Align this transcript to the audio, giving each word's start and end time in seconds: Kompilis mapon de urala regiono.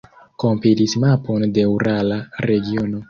Kompilis 0.43 0.95
mapon 1.03 1.45
de 1.59 1.67
urala 1.75 2.19
regiono. 2.51 2.99